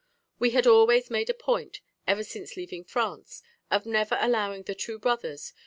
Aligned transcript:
We 0.39 0.49
had 0.49 0.65
always 0.65 1.11
made 1.11 1.29
a 1.29 1.33
point, 1.35 1.79
ever 2.07 2.23
since 2.23 2.57
leaving 2.57 2.83
France, 2.85 3.43
of 3.69 3.85
never 3.85 4.17
allowing 4.19 4.63
the 4.63 4.73
two 4.73 4.97
brothers, 4.97 5.53
M. 5.55 5.59